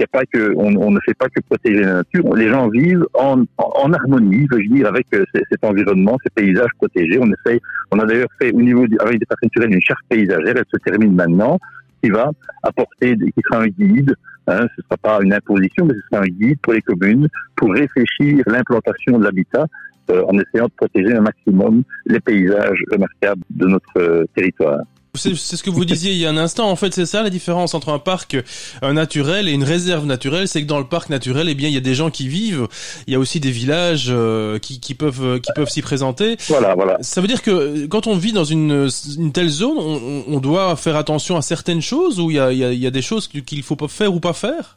[0.56, 4.46] on, ne fait pas que protéger la nature, les gens vivent en, en, en harmonie,
[4.50, 7.18] je dire, avec euh, cet environnement, ces paysages protégés.
[7.20, 7.60] On essaye,
[7.92, 10.64] on a d'ailleurs fait au niveau du, avec des parcs naturels une charte paysagère, elle
[10.72, 11.58] se termine maintenant,
[12.02, 12.30] qui va
[12.62, 14.14] apporter, qui sera un guide,
[14.46, 17.28] hein, ce ne sera pas une imposition, mais ce sera un guide pour les communes
[17.56, 19.66] pour réfléchir l'implantation de l'habitat
[20.10, 24.80] euh, en essayant de protéger un maximum les paysages remarquables de notre euh, territoire.
[25.14, 26.70] C'est ce que vous disiez il y a un instant.
[26.70, 28.36] En fait, c'est ça la différence entre un parc
[28.84, 30.46] euh, naturel et une réserve naturelle.
[30.46, 32.68] C'est que dans le parc naturel, eh bien, il y a des gens qui vivent.
[33.08, 36.36] Il y a aussi des villages euh, qui, qui peuvent euh, qui peuvent s'y présenter.
[36.48, 36.96] Voilà, voilà.
[37.02, 40.24] Ça veut dire que euh, quand on vit dans une, une telle zone, on, on-
[40.28, 42.78] on doit faire attention à certaines choses ou il y a, il y a, il
[42.78, 44.76] y a des choses qu'il faut pas faire ou pas faire?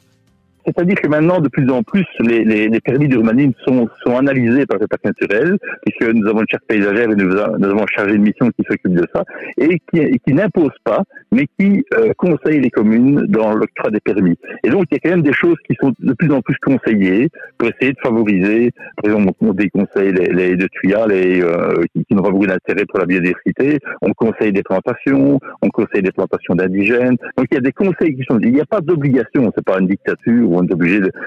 [0.66, 4.66] C'est-à-dire que maintenant, de plus en plus, les, les, les permis d'urbanisme sont, sont analysés
[4.66, 7.86] par le parc naturel, puisque nous avons une charte paysagère et nous, a- nous avons
[7.86, 9.24] chargé de mission qui s'occupe de ça,
[9.58, 14.00] et qui, et qui n'impose pas, mais qui euh, conseille les communes dans l'octroi des
[14.00, 14.36] permis.
[14.62, 16.56] Et donc, il y a quand même des choses qui sont de plus en plus
[16.62, 18.70] conseillées pour essayer de favoriser,
[19.02, 22.46] par exemple, on déconseille les, les de tuyas, les, euh, qui, qui n'ont pas beaucoup
[22.46, 27.16] d'intérêt pour la biodiversité, on conseille des plantations, on conseille des plantations d'indigènes.
[27.36, 29.78] Donc, il y a des conseils qui sont, il n'y a pas d'obligation, c'est pas
[29.80, 30.53] une dictature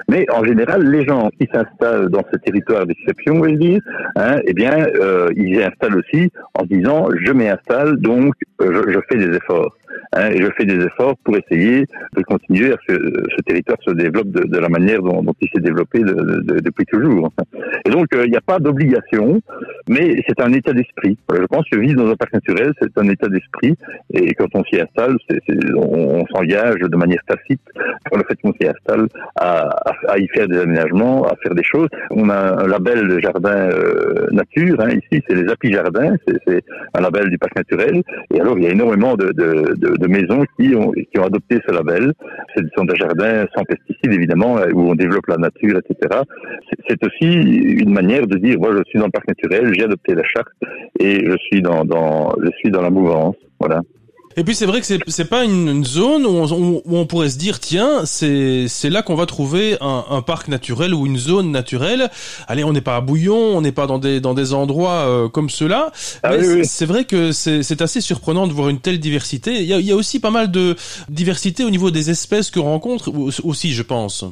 [0.10, 3.82] mais en général, les gens qui s'installent dans ce territoire d'exception, on va dire,
[4.16, 8.84] hein, eh bien, euh, ils y installent aussi en disant, je m'y installe, donc euh,
[8.86, 9.76] je, je fais des efforts.
[10.14, 13.78] Hein, et je fais des efforts pour essayer de continuer à ce que ce territoire
[13.86, 17.32] se développe de, la manière dont, il s'est développé de- de- de- depuis toujours.
[17.86, 19.42] Et donc, euh, il n'y a pas d'obligation,
[19.90, 21.18] mais c'est un état d'esprit.
[21.28, 23.76] Voilà, je pense que vivre dans un parc naturel, c'est un état d'esprit,
[24.14, 25.18] et quand on s'y installe,
[25.76, 27.62] on, on s'engage de manière tacite
[28.08, 29.70] sur le fait qu'on s'y installe à,
[30.18, 31.90] y faire des aménagements, à faire des choses.
[32.12, 36.16] On a un label de jardin euh, nature, hein, ici, c'est les Apis Jardins,
[36.48, 38.02] c'est un label du parc naturel,
[38.34, 39.32] et alors il y a énormément de,
[39.88, 42.14] de, de maisons qui ont, qui ont adopté ce label.
[42.56, 46.22] Ce sont des jardins sans pesticides, évidemment, euh, où on développe la nature, etc.
[46.88, 47.28] C'est aussi
[47.84, 50.52] une manière de dire, moi je suis dans le parc naturel, j'ai adopté la charte,
[51.00, 53.36] et je suis dans, dans, je suis dans la mouvance.
[53.60, 53.82] Voilà.
[54.40, 57.06] Et puis c'est vrai que c'est c'est pas une, une zone où on, où on
[57.08, 61.08] pourrait se dire tiens c'est c'est là qu'on va trouver un, un parc naturel ou
[61.08, 62.10] une zone naturelle.
[62.48, 65.28] Allez on n'est pas à Bouillon, on n'est pas dans des dans des endroits euh,
[65.28, 65.92] comme ceux-là.
[66.22, 66.66] Ah Mais oui, c'est- oui.
[66.66, 69.56] c'est vrai que c'est c'est assez surprenant de voir une telle diversité.
[69.56, 70.76] Il y a, il y a aussi pas mal de
[71.10, 73.12] diversité au niveau des espèces que rencontre
[73.44, 74.24] aussi je pense.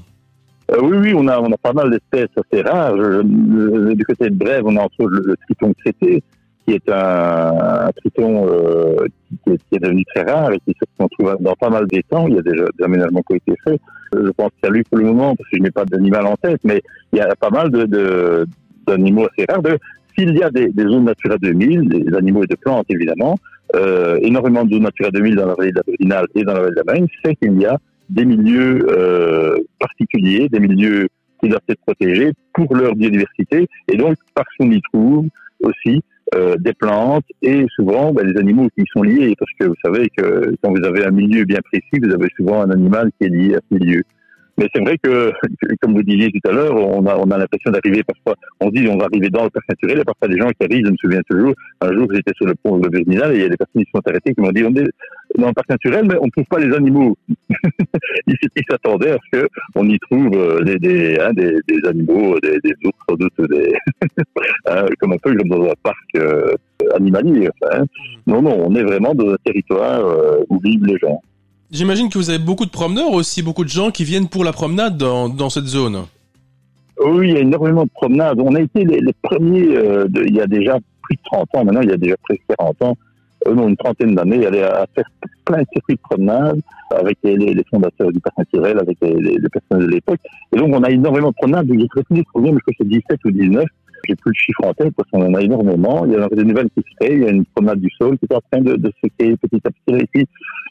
[0.72, 2.96] Euh, oui, oui, on a, on a pas mal d'espèces assez rares.
[2.98, 6.24] Je- je- du côté de Brève, on a entre autres le, le triton crété,
[6.66, 9.06] qui est un, triton euh,
[9.44, 12.28] qui, est, devenu très rare et qui se qu'on trouve dans pas mal d'étangs.
[12.28, 13.82] Il y a déjà des aménagements qui ont été faits.
[14.14, 16.60] Je pense qu'à lui pour le moment, parce que je n'ai pas d'animal en tête,
[16.64, 16.82] mais
[17.14, 17.70] il y a pas mal
[18.88, 19.78] d'animaux assez rares.
[20.18, 23.38] S'il y a des, des zones Natura 2000, des animaux et de plantes évidemment,
[23.76, 26.60] euh, énormément de zones Natura 2000 dans la vallée de la Brinale et dans la
[26.62, 27.78] vallée de la Maine, c'est qu'il y a
[28.10, 31.10] des milieux euh, particuliers, des milieux
[31.42, 35.28] qui doivent être protégés pour leur biodiversité, et donc parce qu'on y trouve
[35.62, 36.02] aussi
[36.34, 39.76] euh, des plantes et souvent ben, des animaux qui y sont liés, parce que vous
[39.84, 43.28] savez que quand vous avez un milieu bien précis, vous avez souvent un animal qui
[43.28, 44.04] est lié à ce milieu.
[44.58, 45.34] Mais c'est vrai que,
[45.82, 48.72] comme vous disiez tout à l'heure, on a, on a l'impression d'arriver parfois, on se
[48.74, 50.92] dit on va arriver dans le parc naturel, et parfois des gens qui arrivent, je
[50.92, 53.50] me souviens toujours, un jour j'étais sur le pont de Virginal et il y a
[53.50, 54.90] des personnes qui se sont arrêtées qui m'ont dit on est
[55.38, 57.18] dans le parc naturel, mais on ne trouve pas les animaux.
[58.28, 62.58] ils s'attendaient à ce qu'on y trouve euh, des, des, hein, des, des animaux, des,
[62.64, 63.74] des ours, sans doute, des,
[64.68, 66.54] hein, comme un peu comme dans un parc euh,
[66.96, 67.50] animalier.
[67.50, 67.86] enfin, hein.
[68.28, 71.22] Non, non, on est vraiment dans un territoire euh, où vivent les gens.
[71.72, 74.54] J'imagine que vous avez beaucoup de promeneurs aussi, beaucoup de gens qui viennent pour la
[74.54, 76.06] promenade dans dans cette zone.
[77.04, 78.40] Oui, il y a énormément de promenades.
[78.40, 81.66] On a été les, premiers, euh, de- il y a déjà plus de 30 ans,
[81.66, 82.98] maintenant il y a déjà presque 40 ans,
[83.46, 85.06] une trentaine d'années, aller à, faire
[85.44, 86.60] plein de circuits de promenade
[86.92, 90.20] avec les, fondateurs du parc naturel, avec les, personnes de l'époque.
[90.54, 91.68] Et donc on a énormément de promenades.
[91.70, 93.66] J'ai retenu ce problème, c'est 17 ou 19.
[94.08, 96.06] J'ai plus le chiffre en tête parce qu'on en a énormément.
[96.06, 97.16] Il y a des nouvelles qui se créent.
[97.16, 99.62] Il y a une promenade du sol qui est en train de, se créer petit
[99.66, 100.26] à petit ici.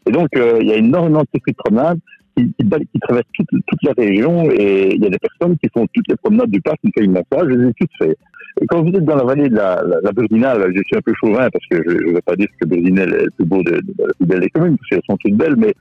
[0.07, 1.99] Et donc, euh, il y a énormément de circuits de promenade
[2.37, 5.87] qui, qui, qui traversent toute, la région et il y a des personnes qui font
[5.93, 8.19] toutes les promenades du parc, une fois une ça, je les ai toutes faites.
[8.61, 11.01] Et quand vous êtes dans la vallée de la, la, la Burdinale, je suis un
[11.01, 13.63] peu chauvin parce que je ne vais pas dire que Burdinelle est le plus beau
[13.63, 15.75] de la plus belle des communes, parce qu'elles sont toutes belles, mais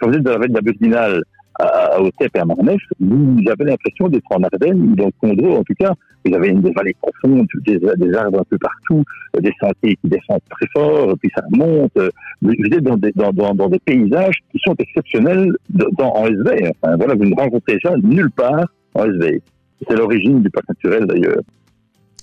[0.00, 1.22] quand vous êtes dans la vallée de la Burdinale,
[1.58, 5.64] à, Otep et à Marnef, vous avez l'impression d'être en Ardennes, dans le Condro en
[5.64, 5.92] tout cas.
[6.24, 9.02] Vous avez des vallées profondes, des, des arbres un peu partout,
[9.36, 11.96] euh, des sentiers qui descendent très fort, puis ça remonte.
[11.96, 12.10] euh,
[12.42, 16.70] Vous êtes dans des, dans, dans, dans des paysages qui sont exceptionnels dans, en SV.
[16.82, 19.40] Enfin, voilà, vous ne rencontrez ça nulle part en SV.
[19.88, 21.40] C'est l'origine du parc naturel d'ailleurs.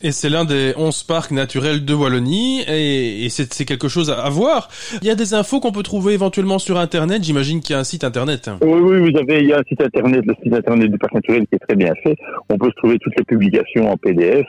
[0.03, 4.29] Et c'est l'un des 11 parcs naturels de Wallonie, et, c'est quelque chose à, à
[4.29, 4.69] voir.
[5.01, 7.79] Il y a des infos qu'on peut trouver éventuellement sur Internet, j'imagine qu'il y a
[7.79, 8.49] un site Internet.
[8.61, 11.13] Oui, oui, vous avez, il y a un site internet, le site internet du parc
[11.13, 12.15] naturel qui est très bien fait.
[12.49, 14.45] On peut se trouver toutes les publications en PDF.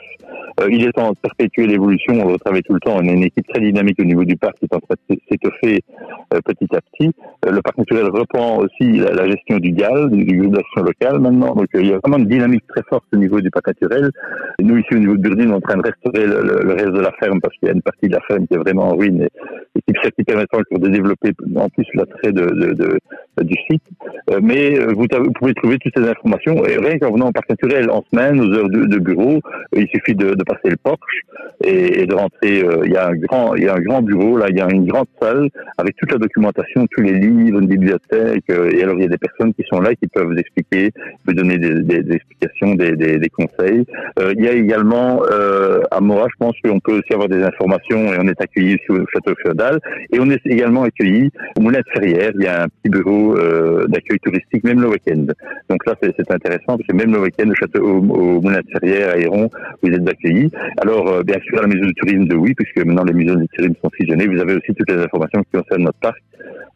[0.59, 2.95] Euh, il est en perpétuelle évolution, on le travaille tout le temps.
[2.97, 5.17] On a une équipe très dynamique au niveau du parc qui est en train de
[5.29, 5.83] s'étoffer
[6.33, 7.11] euh, petit à petit.
[7.45, 11.55] Euh, le parc naturel reprend aussi la, gestion du GAL, du, du d'action local maintenant.
[11.55, 14.11] Donc il y a vraiment une dynamique très forte au niveau du parc naturel.
[14.61, 17.55] Nous ici au niveau de En train de restaurer le, reste de la ferme parce
[17.57, 19.29] qu'il y a une partie de la ferme qui est vraiment en ruine et,
[19.75, 22.99] et qui, qui permettra de développer en plus l'attrait de,
[23.43, 23.83] du site.
[24.31, 26.65] Euh, mais euh, vous, pouvez trouver toutes ces informations.
[26.65, 29.87] Et rien qu'en venant au parc naturel en semaine, aux heures de, bureau, euh, il
[29.87, 31.21] suffit de, passer le porche
[31.63, 32.63] et, et de rentrer.
[32.85, 34.67] il y a un grand, il y a un grand bureau là, il y a
[34.71, 38.45] une grande salle avec toute la documentation, tous les livres, une bibliothèque.
[38.49, 40.91] et alors il y a des personnes qui sont là qui peuvent vous expliquer,
[41.25, 43.85] vous donner des, explications, des, conseils.
[44.19, 48.13] Il y a également euh, à Moa, je pense qu'on peut aussi avoir des informations
[48.13, 49.79] et on est accueilli ici au château féodal.
[50.11, 52.31] Et on est également accueilli au Moulin de Ferrières.
[52.35, 55.25] Il y a un petit bureau euh, d'accueil touristique, même le week-end.
[55.69, 58.79] Donc là, c'est intéressant parce que même le week-end, au château, au, au Moulin de
[58.79, 59.49] Ferrières, à Héron,
[59.83, 60.51] vous êtes accueillis.
[60.81, 63.35] Alors, euh, bien sûr, à la maison du tourisme de Oui, puisque maintenant les maisons
[63.35, 66.21] du tourisme sont fusionnées, vous avez aussi toutes les informations qui concernent notre parc.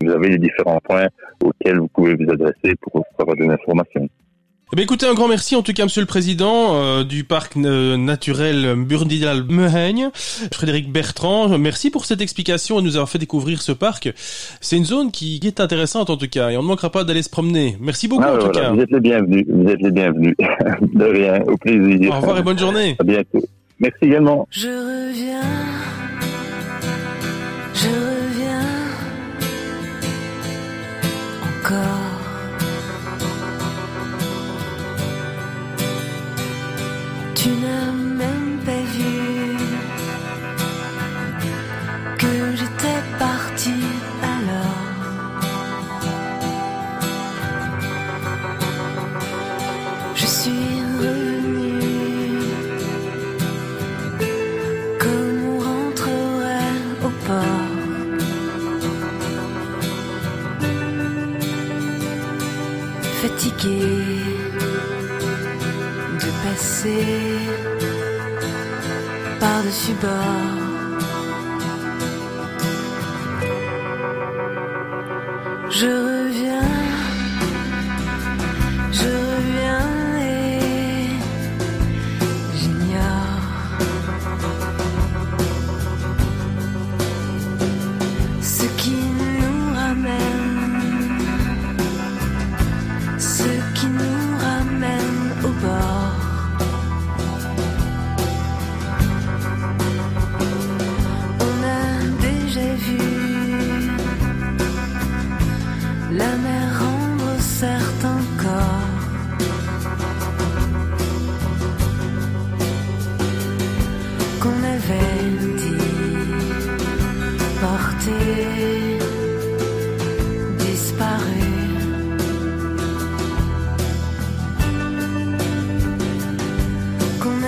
[0.01, 1.08] Vous avez les différents points
[1.43, 4.08] auxquels vous pouvez vous adresser pour avoir des informations.
[4.74, 7.55] Eh bien, écoutez, un grand merci en tout cas, Monsieur le Président euh, du parc
[7.57, 10.09] euh, naturel Burdinal Mehaigne,
[10.51, 11.59] Frédéric Bertrand.
[11.59, 14.11] Merci pour cette explication et de nous avoir fait découvrir ce parc.
[14.61, 17.03] C'est une zone qui, qui est intéressante en tout cas, et on ne manquera pas
[17.03, 17.78] d'aller se promener.
[17.80, 18.71] Merci beaucoup Ah, en tout cas.
[18.71, 19.45] Vous êtes les bienvenus.
[19.47, 20.36] Vous êtes les bienvenus.
[20.82, 21.43] de rien.
[21.45, 22.11] Au plaisir.
[22.11, 22.95] Au revoir et bonne journée.
[22.97, 23.45] À bientôt.
[23.78, 24.47] Merci également.
[24.49, 25.41] Je reviens,
[27.76, 28.61] je reviens
[31.59, 32.03] encore.
[37.46, 38.03] you now
[70.02, 70.53] 的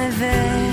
[0.05, 0.64] Qu'on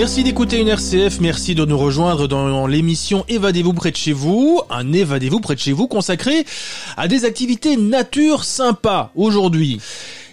[0.00, 4.62] Merci d'écouter une RCF, merci de nous rejoindre dans l'émission Évadez-vous près de chez vous,
[4.70, 6.46] un Évadez-vous près de chez vous consacré
[6.96, 9.78] à des activités nature sympas aujourd'hui.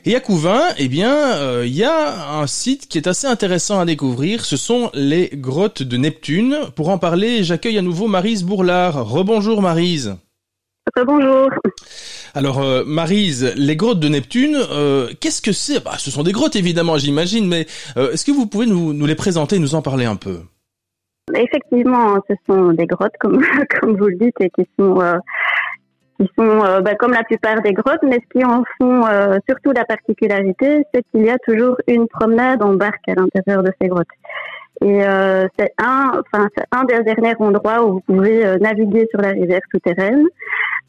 [0.06, 3.82] Et à Couvin, eh bien, euh, il y a un site qui est assez intéressant
[3.82, 6.60] à découvrir, ce sont les grottes de Neptune.
[6.78, 9.06] Pour en parler, j'accueille à nouveau Marise Bourlard.
[9.06, 10.16] Rebonjour Marise.
[11.06, 11.50] Bonjour.
[12.34, 15.84] Alors euh, Marise, les grottes de Neptune, euh, qu'est-ce que c'est?
[15.84, 17.68] Bah, Ce sont des grottes évidemment, j'imagine, mais
[17.98, 20.40] euh, est-ce que vous pouvez nous, nous les présenter, nous en parler un peu?
[21.36, 23.44] Effectivement, ce sont des grottes, comme,
[23.80, 25.00] comme vous le dites, et qui sont,
[26.20, 29.04] qui sont bah, comme la plupart des grottes, mais ce qui en font
[29.48, 33.72] surtout la particularité, c'est qu'il y a toujours une promenade en barque à l'intérieur de
[33.80, 34.08] ces grottes.
[34.82, 39.22] Et euh, c'est un, enfin, un des derniers endroits où vous pouvez euh, naviguer sur
[39.22, 40.24] la rivière souterraine.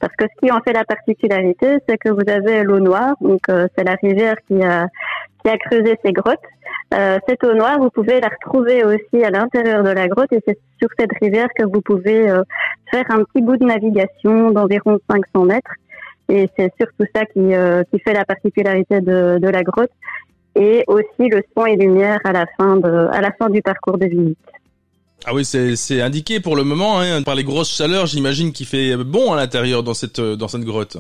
[0.00, 3.40] Parce que ce qui en fait la particularité, c'est que vous avez l'eau noire, donc
[3.48, 4.86] euh, c'est la rivière qui a
[5.42, 6.38] qui a creusé ces grottes.
[6.94, 10.40] Euh, cette eau noire, vous pouvez la retrouver aussi à l'intérieur de la grotte et
[10.46, 12.42] c'est sur cette rivière que vous pouvez euh,
[12.90, 15.72] faire un petit bout de navigation d'environ 500 mètres.
[16.30, 19.90] Et c'est surtout ça qui, euh, qui fait la particularité de, de la grotte
[20.58, 23.98] et aussi le son et lumière à la fin de, à la fin du parcours
[23.98, 24.38] de visite.
[25.26, 28.96] Ah oui, c'est indiqué pour le moment, hein, par les grosses chaleurs, j'imagine qu'il fait
[28.96, 30.98] bon à l'intérieur dans cette dans cette grotte.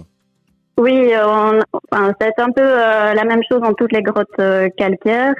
[0.78, 1.58] Oui, on,
[1.90, 5.34] enfin, c'est un peu euh, la même chose dans toutes les grottes euh, calcaires.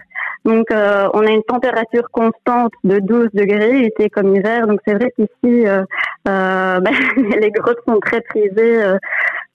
[0.45, 4.67] Donc, euh, on a une température constante de 12 degrés, été comme hiver.
[4.67, 5.65] Donc, c'est vrai qu'ici,
[6.25, 6.83] ben,
[7.41, 8.83] les grottes sont très prisées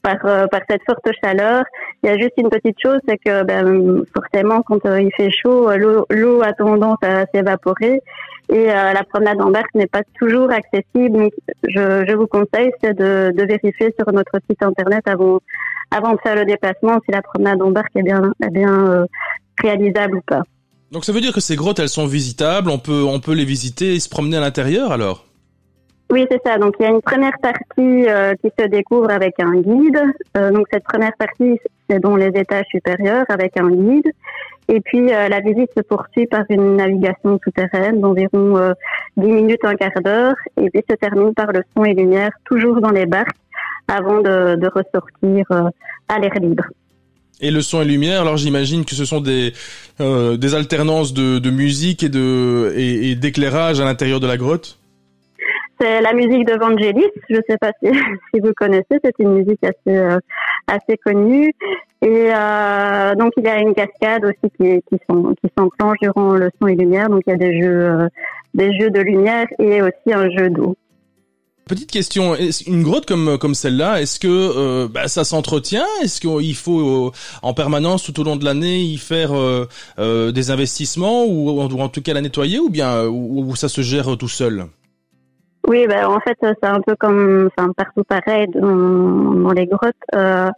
[0.03, 1.63] par, euh, par cette forte chaleur.
[2.03, 5.31] Il y a juste une petite chose, c'est que ben, forcément, quand euh, il fait
[5.31, 8.01] chaud, euh, l'eau, a tendance à s'évaporer
[8.49, 11.29] et la promenade en barque n'est pas toujours accessible.
[11.63, 15.39] Je, vous conseille de, vérifier sur notre site internet avant,
[15.89, 18.33] de faire le déplacement si la promenade en barque est bien,
[19.61, 20.43] réalisable ou pas.
[20.91, 23.45] Donc ça veut dire que ces grottes, elles sont visitables, on peut, on peut les
[23.45, 25.25] visiter et se promener à l'intérieur alors?
[26.13, 26.59] Oui, c'est ça.
[26.59, 29.99] Donc il y a une première partie euh, qui se découvre avec un guide.
[30.37, 31.59] Euh, donc cette première partie,
[31.89, 34.11] c'est dans les étages supérieurs avec un guide.
[34.67, 38.73] Et puis euh, la visite se poursuit par une navigation souterraine d'environ euh,
[39.17, 40.35] 10 minutes, un quart d'heure.
[40.61, 43.35] Et puis se termine par le son et lumière, toujours dans les barques,
[43.87, 45.45] avant de, ressortir
[46.09, 46.65] à l'air libre.
[47.41, 49.53] Et le son et lumière, alors j'imagine que ce sont des,
[49.99, 54.77] des alternances de, musique et de et, et d'éclairage à l'intérieur de la grotte?
[55.79, 57.09] C'est la musique de Vangelis.
[57.29, 58.99] Je ne sais pas si, vous connaissez.
[59.03, 60.17] C'est une musique assez euh,
[60.67, 61.53] assez connue.
[62.01, 66.33] Et euh, donc il y a une cascade aussi qui qui s'en- qui s'enclenche durant
[66.33, 67.09] le son et lumière.
[67.09, 68.07] Donc il y a des jeux euh,
[68.53, 70.75] des jeux de lumière et aussi un jeu d'eau.
[71.65, 72.35] Petite question,
[72.67, 75.85] une grotte comme comme celle-là, est-ce que bah, ça s'entretient?
[76.03, 79.31] Est-ce qu'il faut en permanence tout au long de l'année y faire
[79.97, 84.27] des investissements ou, en tout cas la nettoyer ou bien ou ça se gère tout
[84.27, 84.65] seul?
[85.67, 89.95] Oui, ben, en fait, c'est un peu comme enfin, partout pareil dans, les grottes.
[90.15, 90.49] Euh,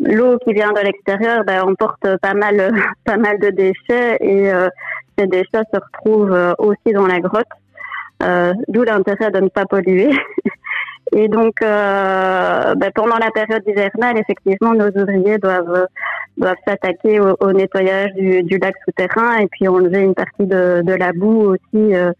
[0.00, 2.72] L'eau qui vient de l'extérieur ben, emporte pas mal,
[3.04, 4.68] pas mal de déchets et euh,
[5.18, 7.46] ces déchets se retrouvent euh, aussi dans la grotte.
[8.22, 10.10] Euh, D'où l'intérêt de ne pas polluer.
[11.14, 15.86] Et donc, euh, ben, pendant la période hivernale, effectivement, nos ouvriers doivent
[16.38, 20.80] doivent s'attaquer au, au nettoyage du, du lac souterrain et puis enlever une partie de,
[20.82, 22.12] de la boue aussi euh,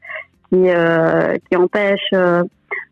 [0.53, 2.43] qui, euh, qui empêche euh,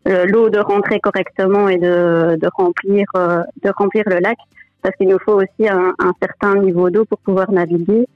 [0.05, 4.37] le- l'eau de rentrer correctement et de, de remplir euh, de remplir le lac
[4.81, 8.07] parce qu'il nous faut aussi un, un certain niveau d'eau pour pouvoir naviguer.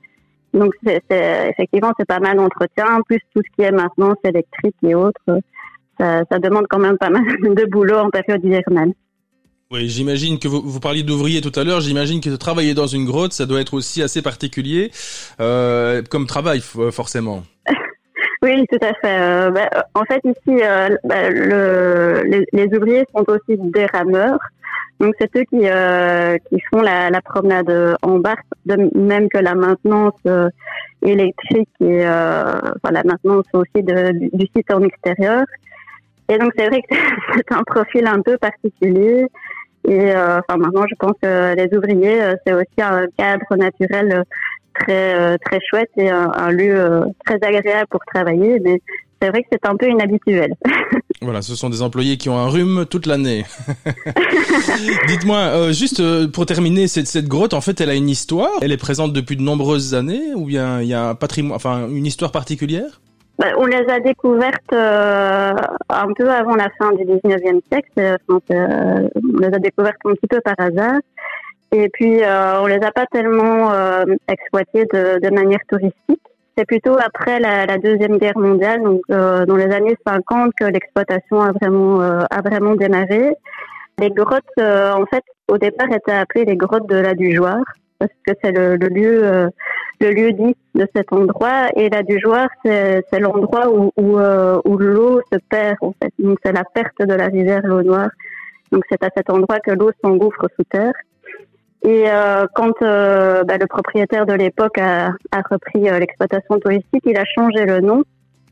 [0.54, 4.76] Donc c'est, c'est- effectivement c'est pas mal d'entretien, plus tout ce qui est maintenance électrique
[4.84, 5.22] et autres.
[6.00, 8.94] Ça, ça demande quand même pas mal de boulot en période hivernale.
[9.72, 11.82] Oui, j'imagine que vous, vous parliez d'ouvriers tout à l'heure.
[11.82, 14.92] J'imagine que travailler dans une grotte, ça doit être aussi assez particulier
[15.40, 17.44] euh, comme travail, forcément.
[18.42, 19.20] Oui, tout à fait.
[19.20, 24.40] Euh, bah, en fait, ici, euh, bah, le, les, les ouvriers sont aussi des rameurs.
[25.00, 29.38] Donc, c'est eux qui, euh, qui font la, la promenade en barque, de même que
[29.38, 30.50] la maintenance euh,
[31.02, 35.44] électrique et euh, enfin, la maintenance aussi de, du, du site en extérieur.
[36.30, 36.96] Et donc, c'est vrai que
[37.36, 39.28] c'est un profil un peu particulier.
[39.88, 44.24] Et euh, enfin, maintenant, je pense que les ouvriers, c'est aussi un cadre naturel
[44.80, 48.60] très euh, très chouette et un, un lieu euh, très agréable pour travailler.
[48.64, 48.82] Mais
[49.22, 50.54] c'est vrai que c'est un peu inhabituel.
[51.22, 53.46] Voilà, ce sont des employés qui ont un rhume toute l'année.
[55.08, 58.52] Dites-moi, euh, juste euh, pour terminer, cette, cette grotte, en fait, elle a une histoire.
[58.62, 61.88] Elle est présente depuis de nombreuses années, ou bien il y a un patrimoine, enfin
[61.88, 63.02] une histoire particulière?
[63.40, 65.54] Bah, on les a découvertes euh,
[65.90, 68.18] un peu avant la fin du 19e siècle.
[68.30, 68.40] On
[69.40, 71.00] les a découvertes un petit peu par hasard.
[71.78, 76.22] Et puis, euh, on les a pas tellement euh, exploitées de, manière touristique.
[76.58, 81.42] C'est plutôt après la, deuxième guerre mondiale, donc euh, dans les années 50, que l'exploitation
[81.42, 83.36] a vraiment euh, a vraiment démarré.
[84.00, 87.66] Les grottes, euh, en fait, au départ, étaient appelées les grottes de la Dujoire
[88.00, 89.50] parce que c'est le, lieu
[90.00, 91.68] le lieu dit de cet endroit.
[91.76, 96.14] Et la Dujoire, c'est l'endroit où où, où l'eau se perd en fait.
[96.20, 98.10] Donc c'est la perte de la rivière l'eau noire.
[98.72, 100.94] Donc c'est à cet endroit que l'eau s'engouffre sous terre.
[101.86, 107.04] Et euh, quand euh, bah, le propriétaire de l'époque a, a repris euh, l'exploitation touristique,
[107.06, 108.04] il a changé le nom.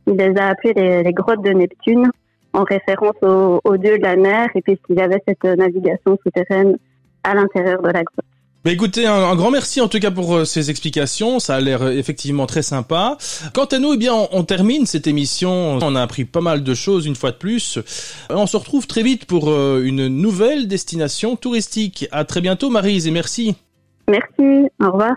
[0.05, 2.11] Il les a appelés les, les grottes de Neptune,
[2.53, 6.77] en référence au, au dieu de la mer, et puisqu'il avait cette navigation souterraine
[7.23, 8.32] à l'intérieur de la grotte.
[8.65, 11.39] Bah écoutez, un, un grand merci en tout cas pour euh, ces explications.
[11.39, 13.17] Ça a l'air euh, effectivement très sympa.
[13.53, 15.79] Quant à nous, eh bien, on, on termine cette émission.
[15.81, 17.77] On a appris pas mal de choses une fois de plus.
[17.77, 17.81] Euh,
[18.29, 22.07] On se retrouve très vite pour euh, une nouvelle destination touristique.
[22.13, 23.55] À très bientôt, Marise, et merci.
[24.07, 25.15] Merci, au revoir.